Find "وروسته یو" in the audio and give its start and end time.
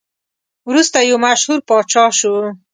0.69-1.17